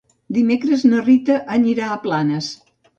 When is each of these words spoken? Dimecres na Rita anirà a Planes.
Dimecres 0.37 0.87
na 0.89 1.03
Rita 1.05 1.37
anirà 1.59 1.93
a 1.99 2.03
Planes. 2.11 2.55